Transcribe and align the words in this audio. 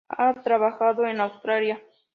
Ha 0.09 0.41
trabajado 0.41 1.05
en 1.05 1.21
Australia. 1.21 1.79